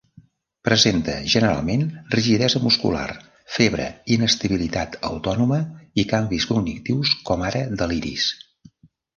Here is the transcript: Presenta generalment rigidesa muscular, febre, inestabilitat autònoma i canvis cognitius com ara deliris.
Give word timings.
Presenta 0.67 1.17
generalment 1.33 1.83
rigidesa 2.15 2.61
muscular, 2.63 3.05
febre, 3.57 3.87
inestabilitat 4.17 4.99
autònoma 5.11 5.61
i 6.05 6.09
canvis 6.15 6.49
cognitius 6.55 7.17
com 7.31 7.49
ara 7.53 7.65
deliris. 7.85 8.29